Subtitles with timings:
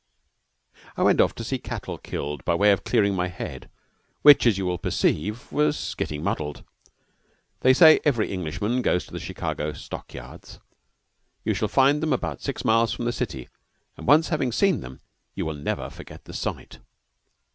[0.97, 3.69] I went off to see cattle killed, by way of clearing my head,
[4.23, 6.63] which, as you will perceive, was getting muddled.
[7.59, 10.57] They say every Englishman goes to the Chicago stock yards.
[11.45, 13.47] You shall find them about six miles from the city;
[13.95, 15.01] and once having seen them,
[15.35, 16.79] you will never forget the sight.